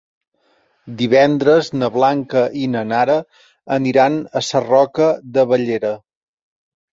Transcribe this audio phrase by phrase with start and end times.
[1.01, 3.19] Divendres na Blanca i na Nara
[3.77, 5.93] aniran a Sarroca de Bellera.